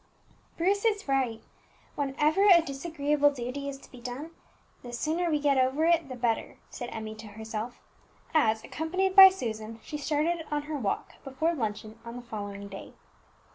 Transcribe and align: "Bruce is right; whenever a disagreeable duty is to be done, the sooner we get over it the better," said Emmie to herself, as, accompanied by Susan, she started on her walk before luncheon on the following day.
"Bruce 0.57 0.83
is 0.83 1.07
right; 1.07 1.43
whenever 1.93 2.41
a 2.47 2.59
disagreeable 2.63 3.29
duty 3.29 3.69
is 3.69 3.77
to 3.77 3.91
be 3.91 4.01
done, 4.01 4.31
the 4.81 4.91
sooner 4.91 5.29
we 5.29 5.39
get 5.39 5.59
over 5.59 5.85
it 5.85 6.09
the 6.09 6.15
better," 6.15 6.57
said 6.71 6.89
Emmie 6.91 7.13
to 7.13 7.27
herself, 7.27 7.79
as, 8.33 8.63
accompanied 8.63 9.15
by 9.15 9.29
Susan, 9.29 9.79
she 9.83 9.99
started 9.99 10.43
on 10.49 10.63
her 10.63 10.75
walk 10.75 11.23
before 11.23 11.53
luncheon 11.53 11.99
on 12.03 12.15
the 12.15 12.23
following 12.23 12.67
day. 12.67 12.93